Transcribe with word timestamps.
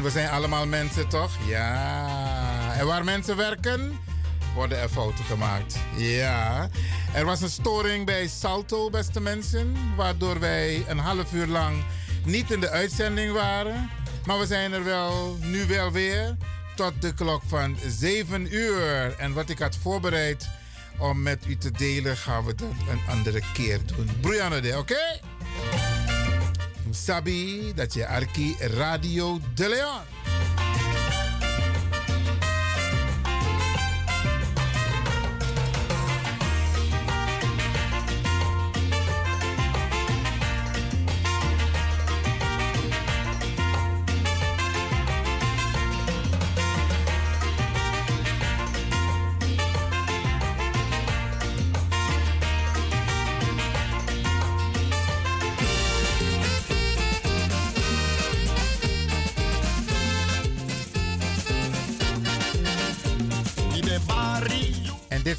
En 0.00 0.06
we 0.06 0.12
zijn 0.12 0.28
allemaal 0.28 0.66
mensen, 0.66 1.08
toch? 1.08 1.30
Ja. 1.46 2.74
En 2.78 2.86
waar 2.86 3.04
mensen 3.04 3.36
werken, 3.36 3.98
worden 4.54 4.78
er 4.78 4.88
fouten 4.88 5.24
gemaakt. 5.24 5.78
Ja. 5.96 6.68
Er 7.12 7.24
was 7.24 7.40
een 7.40 7.50
storing 7.50 8.06
bij 8.06 8.28
Salto, 8.28 8.90
beste 8.90 9.20
mensen, 9.20 9.76
waardoor 9.96 10.38
wij 10.38 10.84
een 10.88 10.98
half 10.98 11.32
uur 11.32 11.46
lang 11.46 11.84
niet 12.24 12.50
in 12.50 12.60
de 12.60 12.70
uitzending 12.70 13.32
waren. 13.32 13.90
Maar 14.26 14.38
we 14.38 14.46
zijn 14.46 14.72
er 14.72 14.84
wel, 14.84 15.36
nu 15.40 15.66
wel 15.66 15.92
weer, 15.92 16.36
tot 16.74 16.92
de 17.00 17.14
klok 17.14 17.42
van 17.46 17.76
7 17.86 18.54
uur. 18.54 19.14
En 19.18 19.32
wat 19.32 19.48
ik 19.48 19.58
had 19.58 19.76
voorbereid 19.76 20.48
om 20.98 21.22
met 21.22 21.46
u 21.46 21.56
te 21.56 21.70
delen, 21.70 22.16
gaan 22.16 22.44
we 22.44 22.54
dat 22.54 22.68
een 22.90 23.00
andere 23.08 23.42
keer 23.52 23.80
doen. 23.86 24.10
Brianna, 24.20 24.78
oké? 24.78 25.20
Sabi 26.92 27.72
dat 27.74 27.94
je 27.94 28.06
Arki 28.06 28.56
Radio 28.58 29.38
de 29.54 29.68
Leon. 29.68 30.19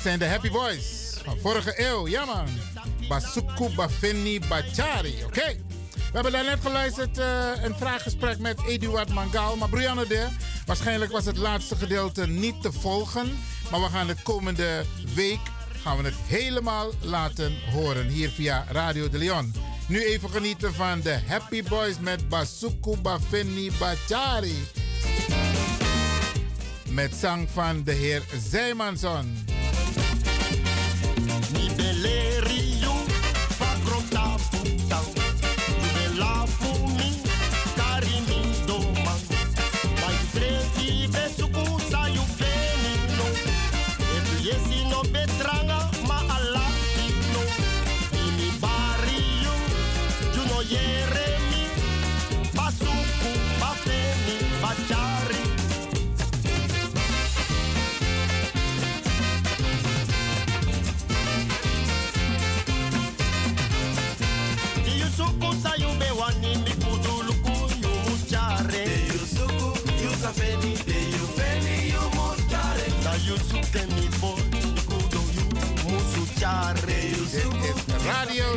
Zijn 0.01 0.19
de 0.19 0.25
Happy 0.25 0.51
Boys 0.51 1.17
van 1.23 1.37
vorige 1.41 1.73
eeuw. 1.75 2.07
Ja 2.07 2.25
man. 2.25 2.47
Basuku 3.07 3.75
Bafeni 3.75 4.39
Bachari. 4.39 5.23
Oké. 5.25 5.55
We 5.93 6.11
hebben 6.11 6.31
daarnet 6.31 6.59
geluisterd 6.61 7.17
uh, 7.17 7.49
een 7.63 7.75
vraaggesprek 7.75 8.39
met 8.39 8.65
Eduard 8.67 9.09
Mangal. 9.13 9.55
Maar 9.55 9.69
Brianne 9.69 10.07
de, 10.07 10.27
waarschijnlijk 10.65 11.11
was 11.11 11.25
het 11.25 11.37
laatste 11.37 11.75
gedeelte 11.75 12.27
niet 12.27 12.61
te 12.61 12.71
volgen. 12.71 13.39
Maar 13.71 13.81
we 13.81 13.87
gaan 13.87 14.07
de 14.07 14.15
komende 14.23 14.85
week 15.15 15.39
gaan 15.81 15.97
we 15.97 16.03
het 16.03 16.15
helemaal 16.27 16.91
laten 17.01 17.53
horen 17.71 18.07
hier 18.07 18.29
via 18.29 18.65
Radio 18.69 19.09
de 19.09 19.17
Leon. 19.17 19.53
Nu 19.87 20.05
even 20.05 20.29
genieten 20.29 20.73
van 20.73 21.01
de 21.01 21.19
Happy 21.27 21.63
Boys 21.63 21.99
met 21.99 22.29
Basuku 22.29 22.97
Bafeni 23.01 23.71
Bachari. 23.79 24.67
Met 26.89 27.15
zang 27.15 27.47
van 27.53 27.83
de 27.83 27.93
heer 27.93 28.23
Zijmanson. 28.49 29.50
need 31.53 31.80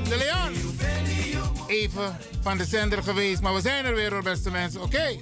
De 0.02 0.16
Leon. 0.16 0.52
Even 1.66 2.16
van 2.42 2.58
de 2.58 2.64
zender 2.64 3.02
geweest, 3.02 3.40
maar 3.40 3.54
we 3.54 3.60
zijn 3.60 3.84
er 3.84 3.94
weer 3.94 4.12
hoor, 4.12 4.22
beste 4.22 4.50
mensen. 4.50 4.82
Oké. 4.82 4.96
Okay. 4.96 5.20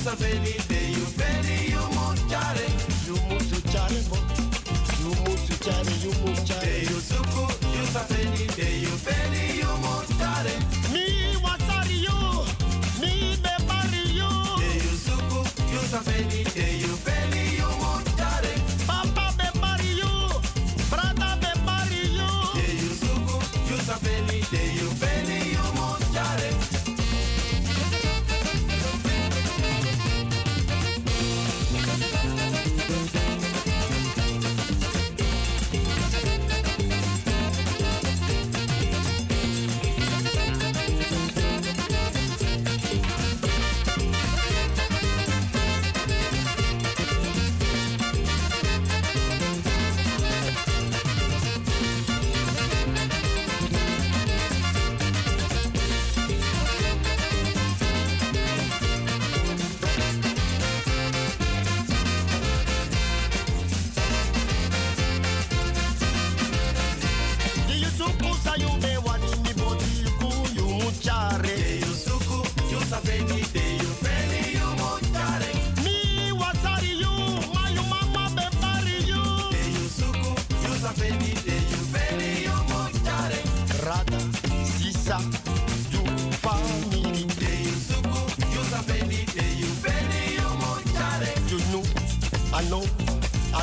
Saveli, 0.00 0.56
de 0.68 0.90
you 0.90 1.06
feli, 1.06 1.70
you 1.70 1.82
must 1.92 2.28
carry, 2.28 2.66
you 3.06 3.20
must 3.28 3.72
carry. 3.72 4.19
Johnny, 5.62 5.92
you 6.00 6.12
move 6.24 6.44
Johnny. 6.46 6.66
Hey, 6.66 6.80
you 6.82 7.00
suku, 7.00 7.44
you 7.76 7.84
safeni, 7.92 8.50
hey, 8.56 8.78
you 8.80 8.94
feni, 8.96 9.56
you 9.60 9.72
move 9.84 10.08
Johnny. 10.18 10.54
Me 10.94 11.36
wasari 11.44 11.98
you, 12.06 12.20
me 13.00 13.36
bebari 13.44 14.04
you. 14.20 14.30
Hey, 14.62 14.76
you 14.76 14.96
suku, 15.04 15.40
you 15.72 15.80
safeni, 15.92 16.40
you 16.80 16.96
feni, 17.04 17.59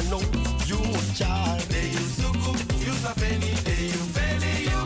know 0.10 0.22
you 0.68 0.80
chare. 1.16 1.58
De 1.70 1.82
you 1.92 2.06
suku, 2.18 2.52
you 2.86 2.94
safeni, 3.04 3.52
de 3.64 3.76
you 3.94 4.04
feli, 4.16 4.54
you. 4.70 4.82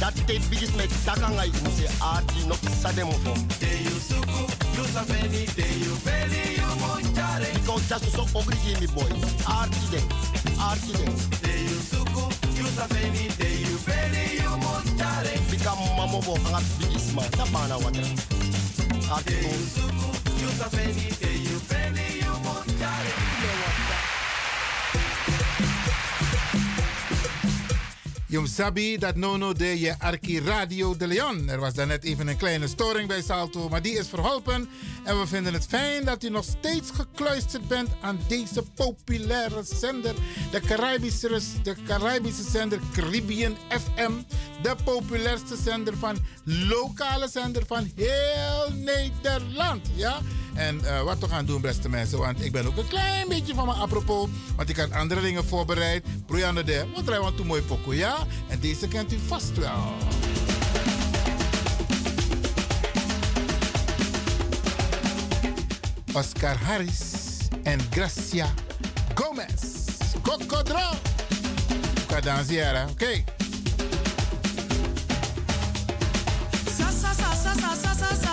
Dat 0.00 0.14
te 0.26 0.40
bigis 0.50 0.74
me 0.74 0.86
takanga 1.04 1.44
you 1.44 1.70
se 1.76 1.86
arti 2.00 2.46
no 2.46 2.54
sademo 2.80 3.12
fom. 3.24 3.38
De 3.58 3.70
you 3.86 3.98
suku, 4.08 4.40
you 4.76 4.84
you 5.84 5.94
feli, 6.04 6.42
you. 6.58 6.72
Because 7.54 7.88
just 7.88 8.12
so 8.12 8.24
boy. 8.86 9.12
Arti 9.46 9.84
den. 9.92 10.04
De 11.42 11.52
you 11.68 11.80
suku, 11.90 12.22
you 12.56 12.66
you 13.66 13.78
feli, 13.86 14.24
you 14.42 14.56
monchare. 14.64 15.34
Bika 15.50 15.72
mamo 15.96 16.20
bo 16.24 16.34
anga 16.34 16.60
bigis 16.78 17.14
ma, 17.14 17.22
na 17.36 17.44
bana 17.52 17.76
watra. 17.78 18.06
Arti 19.14 19.34
no. 19.34 19.40
De 19.40 19.48
you 19.48 19.66
suku, 19.74 20.08
you 20.40 21.21
Jum 28.32 28.46
Sabi, 28.46 28.98
dat 28.98 29.16
nono 29.16 29.52
de 29.52 29.80
je 29.80 29.98
Arki 29.98 30.40
Radio 30.40 30.96
de 30.96 31.06
Leon. 31.06 31.48
Er 31.48 31.60
was 31.60 31.74
net 31.74 32.04
even 32.04 32.28
een 32.28 32.36
kleine 32.36 32.68
storing 32.68 33.08
bij 33.08 33.22
Salto, 33.22 33.68
maar 33.68 33.82
die 33.82 33.98
is 33.98 34.08
verholpen. 34.08 34.68
En 35.04 35.20
we 35.20 35.26
vinden 35.26 35.52
het 35.52 35.66
fijn 35.66 36.04
dat 36.04 36.24
u 36.24 36.28
nog 36.28 36.44
steeds 36.44 36.90
gekluisterd 36.90 37.68
bent 37.68 37.88
aan 38.00 38.18
deze 38.28 38.62
populaire 38.74 39.62
zender. 39.62 40.14
De 40.50 40.60
Caribische, 40.60 41.40
de 41.62 41.76
Caribische 41.86 42.42
zender 42.42 42.80
Caribbean 42.92 43.56
FM. 43.68 44.12
De 44.62 44.74
populairste 44.84 45.56
zender 45.56 45.96
van 45.96 46.16
lokale 46.44 47.28
zender 47.28 47.66
van 47.66 47.90
heel 47.96 48.72
Nederland. 48.74 49.86
Ja? 49.94 50.20
En 50.54 50.80
uh, 50.82 51.02
wat 51.02 51.18
we 51.18 51.28
gaan 51.28 51.44
doen, 51.44 51.60
beste 51.60 51.88
mensen, 51.88 52.18
want 52.18 52.44
ik 52.44 52.52
ben 52.52 52.66
ook 52.66 52.76
een 52.76 52.88
klein 52.88 53.28
beetje 53.28 53.54
van 53.54 53.66
me 53.66 53.72
apropos. 53.72 54.28
Want 54.56 54.68
ik 54.68 54.76
had 54.76 54.92
andere 54.92 55.20
dingen 55.20 55.44
voorbereid. 55.44 56.04
Broeiande 56.26 56.64
de, 56.64 56.84
wat 56.94 57.04
draai 57.04 57.20
want 57.20 57.44
mooi 57.44 57.62
pokoe, 57.62 57.96
ja? 57.96 58.16
En 58.48 58.60
deze 58.60 58.88
kent 58.88 59.12
u 59.12 59.18
vast 59.26 59.58
wel. 59.58 59.94
Oscar 66.12 66.56
Harris 66.64 67.00
en 67.62 67.80
Gracia 67.90 68.46
Gomez. 69.14 69.82
Cocodro. 70.22 70.90
Cadanziera, 72.06 72.82
oké. 72.82 72.92
Okay. 72.92 73.24
Sa, 76.78 76.90
sa, 76.90 77.12
sa, 77.14 77.34
sa, 77.34 77.54
sa, 77.54 77.94
sa, 77.94 78.14
sa. 78.22 78.31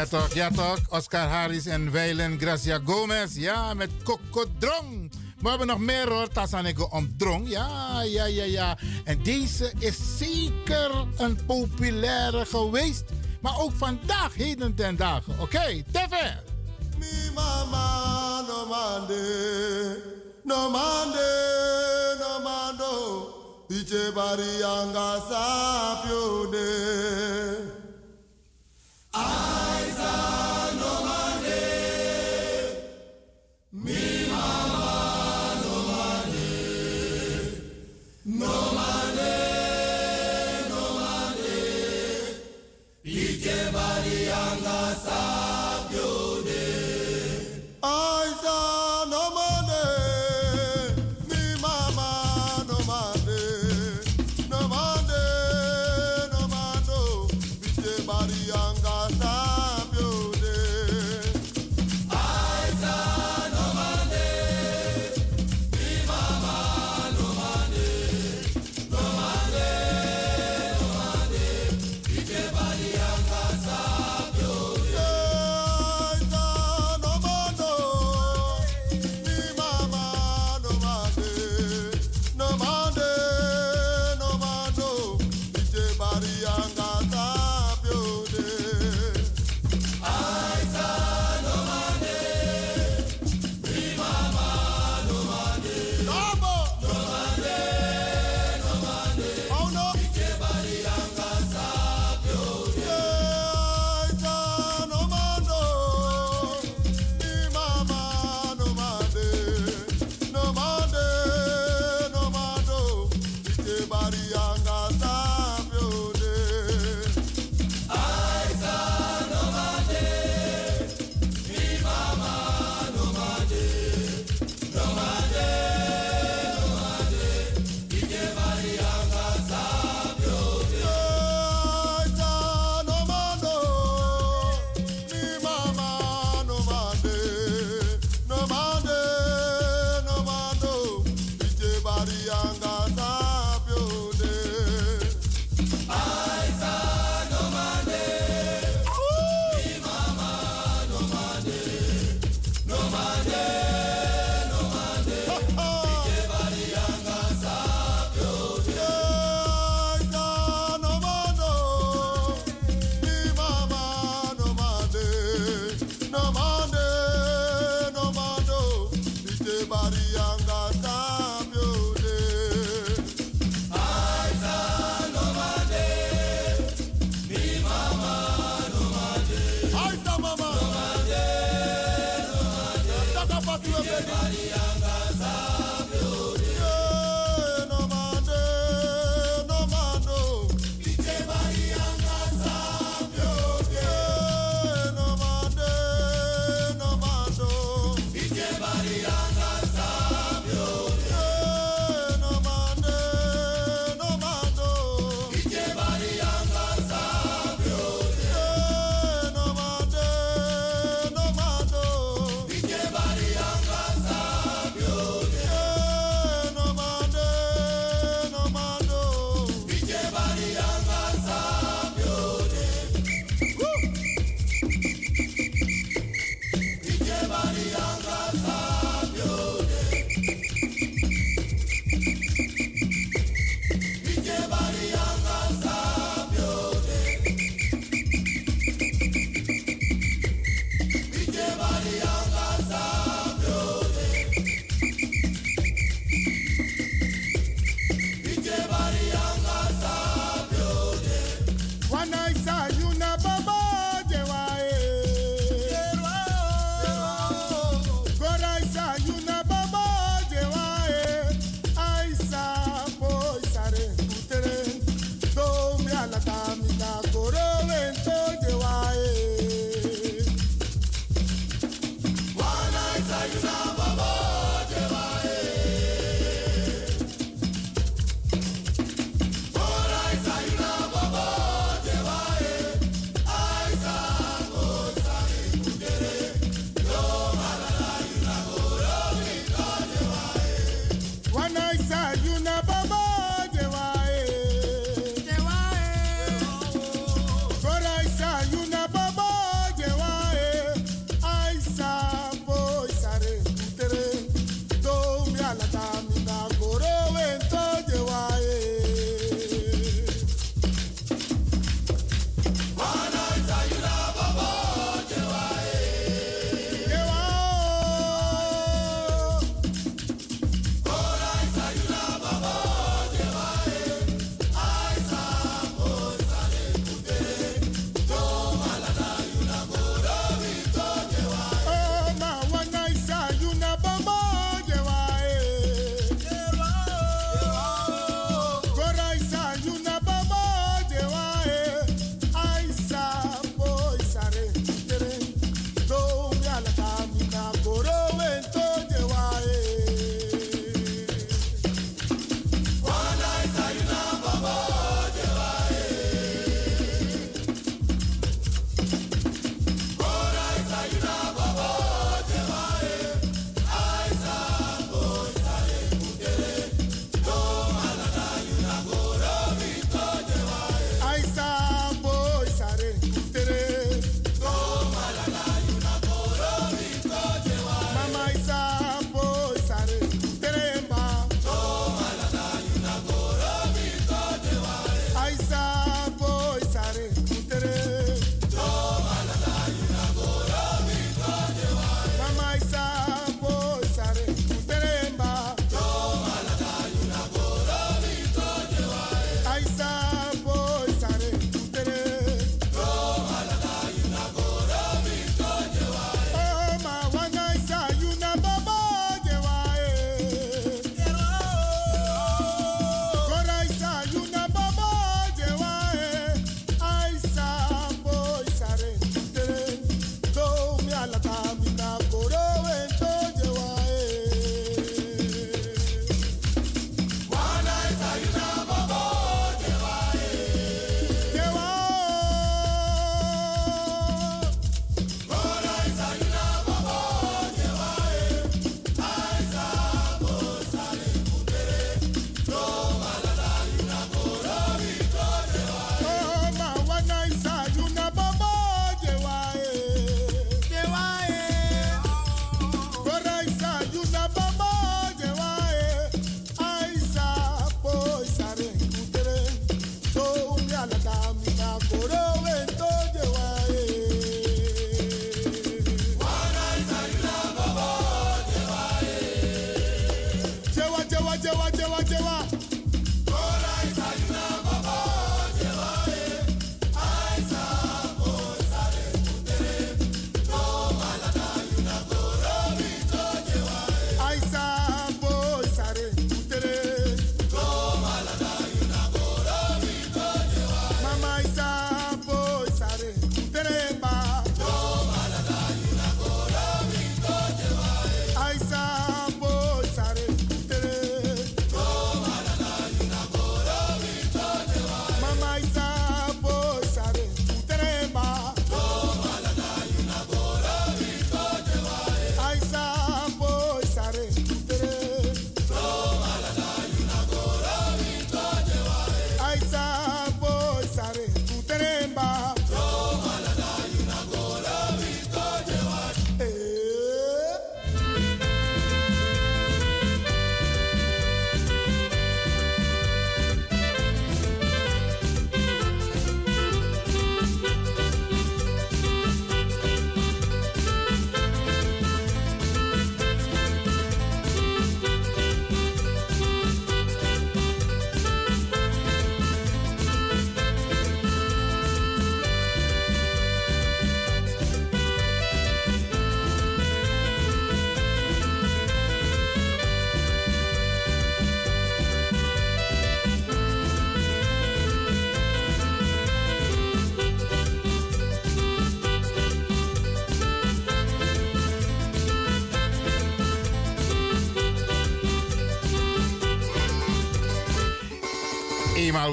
Ja 0.00 0.06
toch, 0.06 0.34
ja 0.34 0.50
toch. 0.50 0.78
Oscar 0.88 1.28
Harris 1.28 1.66
en 1.66 1.90
Weilen 1.90 2.38
Gracia 2.38 2.80
Gomez. 2.84 3.36
Ja, 3.36 3.74
met 3.74 3.90
Cocodrong. 4.04 5.12
We 5.38 5.48
hebben 5.48 5.66
nog 5.66 5.78
meer 5.78 6.08
hoor, 6.08 6.28
Tassaneko 6.28 6.88
om 6.90 7.16
drong. 7.16 7.48
Ja, 7.48 8.02
ja, 8.02 8.24
ja, 8.24 8.44
ja. 8.44 8.78
En 9.04 9.22
deze 9.22 9.72
is 9.78 9.96
zeker 10.18 10.90
een 11.16 11.38
populaire 11.46 12.46
geweest. 12.46 13.04
Maar 13.40 13.60
ook 13.60 13.72
vandaag, 13.76 14.34
heden 14.34 14.74
ten 14.74 14.96
dagen. 14.96 15.32
Oké, 15.32 15.42
okay. 15.42 15.84
Mi 16.98 17.30
mama 17.34 18.40
no 18.40 18.66
mande, 18.66 20.02
no 20.44 20.70
mande, 20.70 22.16
no 22.18 22.40
mando. 22.42 23.28
Bari. 24.14 24.60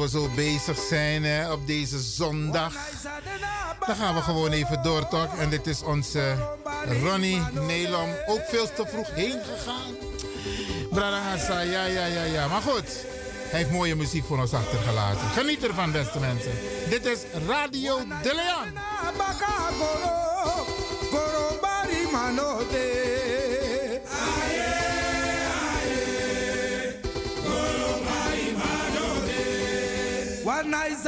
Zo 0.08 0.30
bezig 0.36 0.78
zijn 0.90 1.24
hè, 1.24 1.52
op 1.52 1.68
deze 1.68 2.00
zondag, 2.00 2.74
dan 3.88 3.96
gaan 3.96 4.16
we 4.16 4.22
gewoon 4.22 4.52
even 4.52 4.84
door, 4.84 5.08
toch? 5.08 5.38
En 5.38 5.50
dit 5.50 5.68
is 5.68 5.82
onze 5.82 6.36
Ronnie 7.04 7.42
Nelom. 7.52 8.10
Ook 8.28 8.44
veel 8.48 8.74
te 8.74 8.86
vroeg 8.88 9.10
heen 9.14 9.40
gegaan. 9.44 9.96
Brada 10.90 11.36
ja, 11.62 11.86
ja, 11.86 12.06
ja, 12.06 12.24
ja. 12.24 12.48
Maar 12.48 12.62
goed, 12.62 13.06
hij 13.50 13.60
heeft 13.60 13.72
mooie 13.72 13.96
muziek 13.96 14.26
voor 14.26 14.40
ons 14.40 14.54
achtergelaten. 14.54 15.28
Geniet 15.30 15.64
ervan, 15.64 15.92
beste 15.92 16.20
mensen. 16.20 16.52
Dit 16.90 17.06
is 17.06 17.20
Radio 17.48 17.98
De 18.22 18.34
Leon. 18.36 18.74
nice 30.68 31.06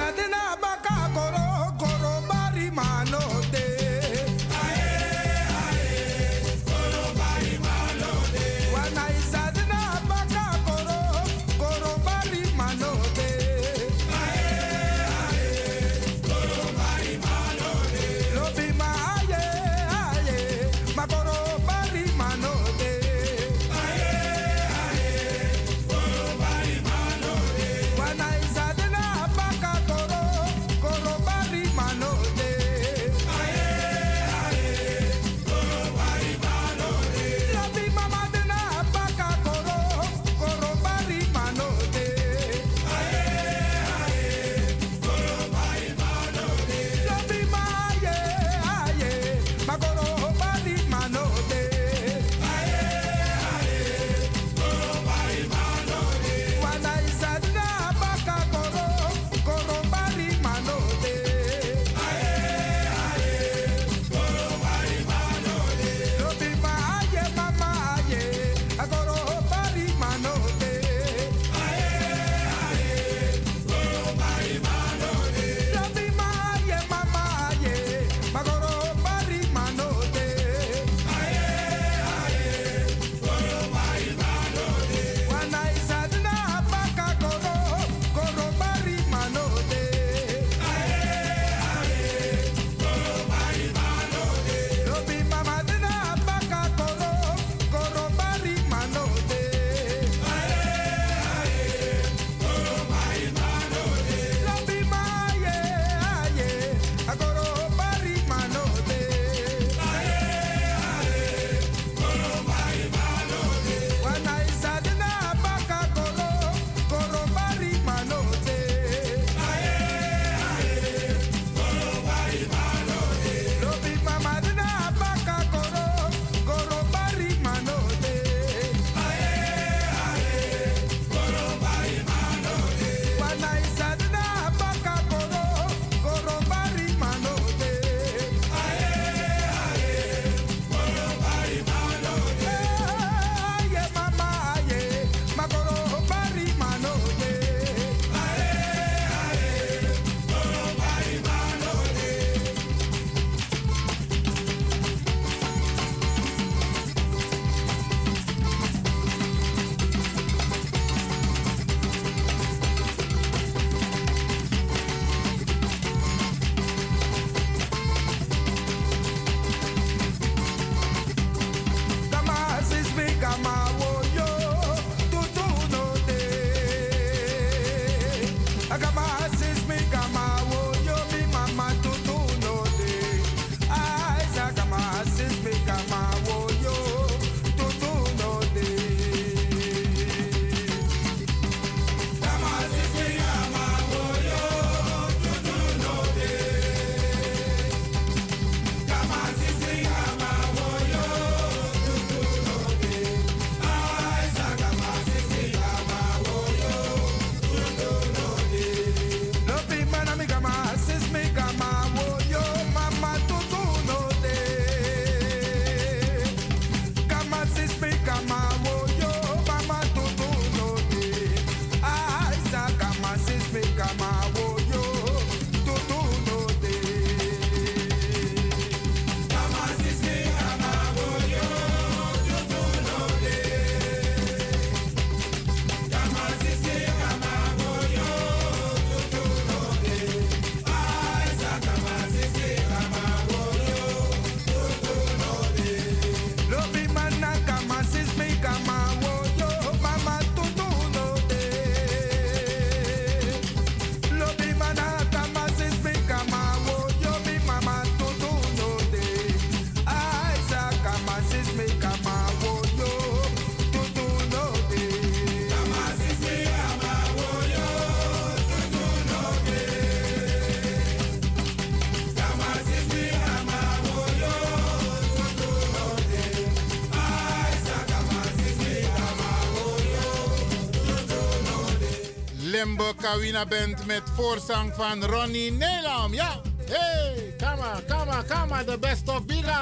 Limbo 282.60 282.94
Kawina 282.94 283.46
Band 283.46 283.86
met 283.86 284.02
voorzang 284.16 284.74
van 284.76 285.04
Ronnie 285.04 285.52
Nelam. 285.52 286.14
Ja, 286.14 286.42
hey, 286.66 287.34
kama, 287.38 287.82
kama, 287.88 288.24
kama, 288.24 288.64
the 288.64 288.78
best 288.80 289.10
of 289.10 289.26
Biga. 289.26 289.62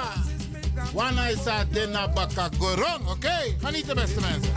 Wana 0.93 1.29
isa 1.29 1.65
dena 1.71 2.07
baka 2.07 2.49
goron, 2.59 3.01
oké? 3.07 3.09
Okay? 3.09 3.57
Genieten 3.61 3.95
beste 3.95 4.19
mensen. 4.19 4.53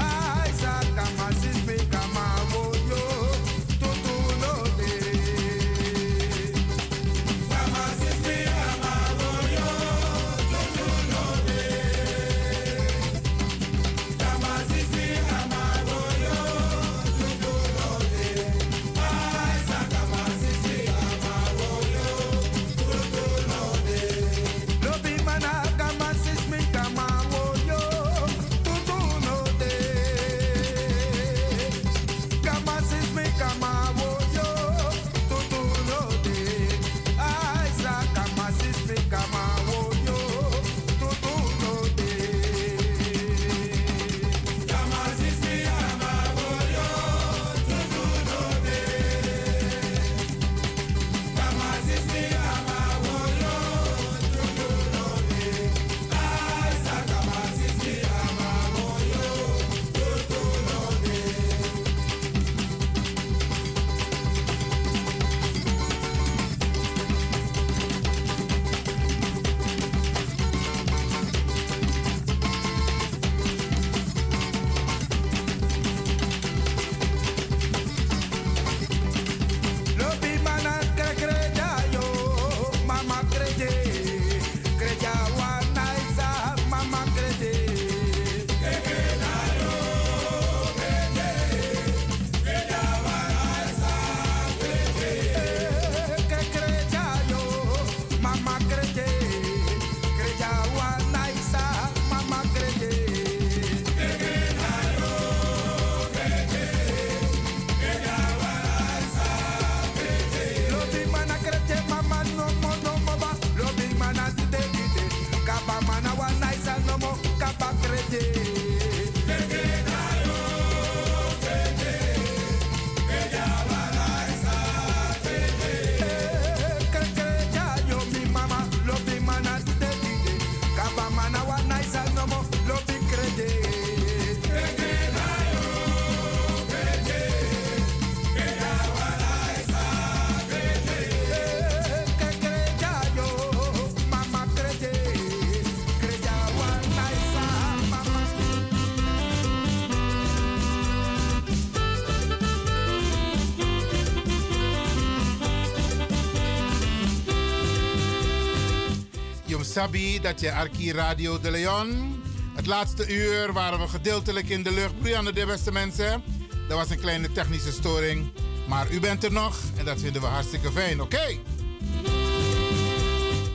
Dat 159.80 160.40
je 160.40 160.52
Arki 160.52 160.92
Radio 160.92 161.40
de 161.40 161.50
Leon. 161.50 162.22
Het 162.54 162.66
laatste 162.66 163.14
uur 163.14 163.52
waren 163.52 163.78
we 163.78 163.88
gedeeltelijk 163.88 164.48
in 164.48 164.62
de 164.62 164.72
lucht. 164.72 164.98
Brianne 164.98 165.32
de 165.32 165.46
beste 165.46 165.72
mensen. 165.72 166.22
Dat 166.68 166.78
was 166.78 166.90
een 166.90 167.00
kleine 167.00 167.32
technische 167.32 167.72
storing. 167.72 168.30
Maar 168.68 168.90
u 168.90 169.00
bent 169.00 169.24
er 169.24 169.32
nog 169.32 169.56
en 169.76 169.84
dat 169.84 170.00
vinden 170.00 170.22
we 170.22 170.28
hartstikke 170.28 170.72
fijn, 170.72 171.00
oké? 171.00 171.38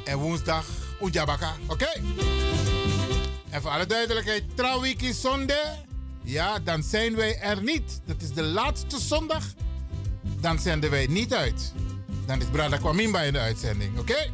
En 0.06 0.18
woensdag, 0.18 0.66
Ujabaka, 1.02 1.54
oké? 1.68 1.92
En 3.50 3.62
voor 3.62 3.72
alle 3.72 3.86
duidelijkheid, 3.86 4.44
Trawiki 4.56 5.14
zonde. 5.14 5.62
Ja, 6.24 6.60
dan 6.60 6.84
zijn 6.84 7.16
wij 7.16 7.40
er 7.40 7.64
niet. 7.64 8.02
Dat 8.06 8.22
is 8.22 8.32
de 8.32 8.44
laatste 8.44 9.00
zondag. 9.00 9.44
Dan 10.40 10.60
zenden 10.60 10.90
wij 10.90 11.08
niet 11.08 11.34
uit. 11.34 11.74
Dan 12.26 12.42
is 12.42 12.48
Brada 12.52 12.78
Kwamimba 12.78 13.22
in 13.22 13.34
de 13.34 13.40
uitzending, 13.40 14.00
oké? 14.00 14.32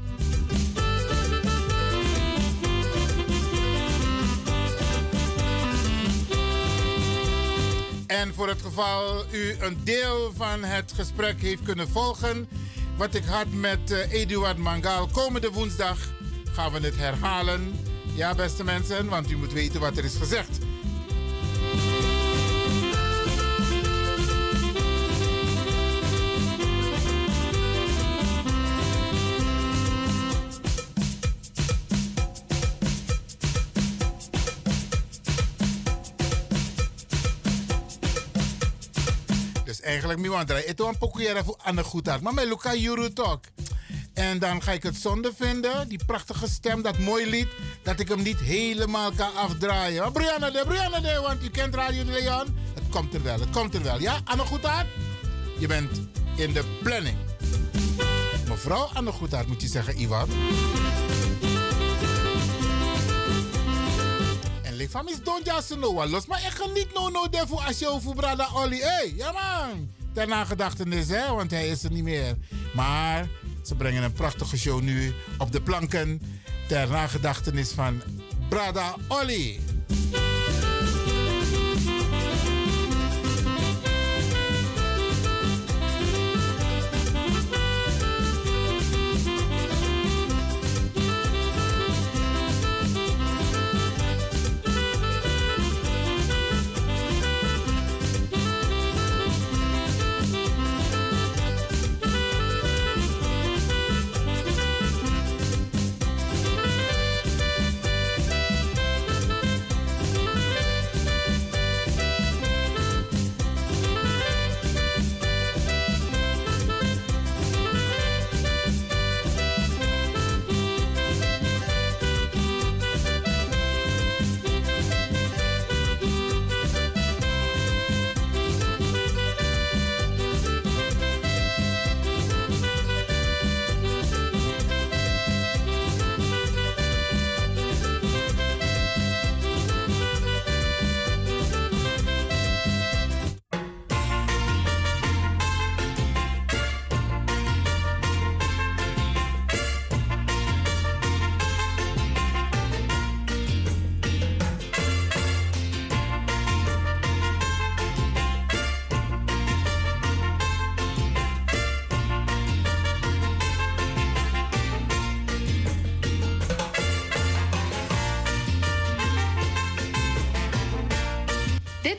En 8.11 8.33
voor 8.33 8.47
het 8.47 8.61
geval 8.61 9.25
u 9.31 9.55
een 9.59 9.81
deel 9.83 10.31
van 10.35 10.63
het 10.63 10.91
gesprek 10.95 11.41
heeft 11.41 11.63
kunnen 11.63 11.89
volgen, 11.89 12.47
wat 12.97 13.13
ik 13.13 13.23
had 13.23 13.45
met 13.51 13.91
uh, 13.91 14.11
Eduard 14.11 14.57
Mangal 14.57 15.07
komende 15.07 15.51
woensdag, 15.51 15.97
gaan 16.51 16.71
we 16.71 16.79
het 16.79 16.97
herhalen. 16.97 17.73
Ja, 18.13 18.35
beste 18.35 18.63
mensen, 18.63 19.09
want 19.09 19.31
u 19.31 19.37
moet 19.37 19.53
weten 19.53 19.79
wat 19.79 19.97
er 19.97 20.03
is 20.03 20.15
gezegd. 20.15 20.59
Eigenlijk 40.11 40.47
mi 40.49 40.55
want 40.55 40.67
het 40.67 40.79
een 40.79 40.97
pokuera 40.97 41.43
voor 41.43 41.57
Anne 41.63 41.83
Goedhart. 41.83 42.21
Maar 42.21 42.33
met 42.33 42.45
Luca 42.45 42.75
Juru 42.75 43.13
talk. 43.13 43.43
En 44.13 44.39
dan 44.39 44.61
ga 44.61 44.71
ik 44.71 44.83
het 44.83 44.95
zonde 44.95 45.31
vinden, 45.37 45.87
die 45.87 46.05
prachtige 46.05 46.47
stem, 46.47 46.81
dat 46.81 46.97
mooi 46.97 47.29
lied, 47.29 47.47
dat 47.83 47.99
ik 47.99 48.07
hem 48.07 48.21
niet 48.21 48.39
helemaal 48.39 49.11
kan 49.11 49.35
afdraaien. 49.35 50.01
Maar 50.01 50.11
Brianna 50.11 50.49
de, 50.49 50.63
Brianna 50.67 50.99
de, 50.99 51.19
want 51.21 51.43
u 51.43 51.49
kent 51.49 51.75
Radio 51.75 52.03
de 52.03 52.11
Leon. 52.11 52.57
Het 52.73 52.89
komt 52.89 53.13
er 53.13 53.23
wel, 53.23 53.39
het 53.39 53.49
komt 53.49 53.75
er 53.75 53.83
wel. 53.83 53.99
Ja, 53.99 54.19
Anne 54.23 54.45
Goedhart? 54.45 54.87
Je 55.59 55.67
bent 55.67 56.01
in 56.35 56.53
de 56.53 56.63
planning. 56.83 57.17
Mevrouw 58.47 58.89
Anne 58.93 59.11
Goedhart 59.11 59.47
moet 59.47 59.61
je 59.61 59.67
zeggen, 59.67 60.01
Ivan. 60.01 60.29
ik 64.81 64.89
van 64.89 65.05
mis 65.05 65.23
don 65.23 65.41
jassen 65.43 65.79
no 65.79 66.07
los. 66.07 66.25
Maar 66.25 66.41
ik 66.45 66.51
geniet 66.51 66.93
no 66.93 67.09
no 67.09 67.29
defu 67.29 67.55
als 67.55 67.79
je 67.79 67.87
over 67.87 68.15
brada 68.15 68.49
Olly. 68.53 68.79
Hey, 68.79 69.13
ja 69.15 69.31
man. 69.31 70.00
Ter 70.13 70.27
nagedachtenis, 70.27 71.07
hè, 71.07 71.33
want 71.33 71.51
hij 71.51 71.67
is 71.67 71.83
er 71.83 71.91
niet 71.91 72.03
meer. 72.03 72.37
Maar 72.73 73.29
ze 73.63 73.75
brengen 73.75 74.03
een 74.03 74.13
prachtige 74.13 74.57
show 74.57 74.81
nu 74.81 75.13
op 75.37 75.51
de 75.51 75.61
planken. 75.61 76.21
Ter 76.67 76.89
nagedachtenis 76.89 77.71
van 77.71 78.01
Brada 78.49 78.95
Olly. 79.07 79.59